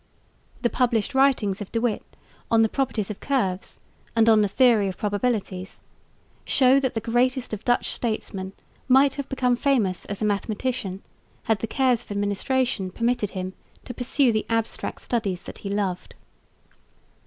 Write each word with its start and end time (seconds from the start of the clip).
The 0.63 0.69
published 0.71 1.13
writings 1.13 1.61
of 1.61 1.71
De 1.71 1.79
Witt 1.79 2.01
on 2.49 2.63
"the 2.63 2.69
properties 2.69 3.11
of 3.11 3.19
curves" 3.19 3.79
and 4.15 4.27
on 4.27 4.41
"the 4.41 4.47
theory 4.47 4.87
of 4.87 4.97
probabilities" 4.97 5.83
show 6.43 6.79
that 6.79 6.95
the 6.95 6.99
greatest 6.99 7.53
of 7.53 7.63
Dutch 7.63 7.91
statesmen 7.91 8.53
might 8.87 9.13
have 9.13 9.29
become 9.29 9.55
famous 9.55 10.05
as 10.05 10.19
a 10.19 10.25
mathematician 10.25 11.03
had 11.43 11.59
the 11.59 11.67
cares 11.67 12.01
of 12.03 12.09
administration 12.11 12.89
permitted 12.89 13.29
him 13.37 13.53
to 13.85 13.93
pursue 13.93 14.31
the 14.31 14.47
abstract 14.49 15.01
studies 15.01 15.43
that 15.43 15.59
he 15.59 15.69
loved. 15.69 16.15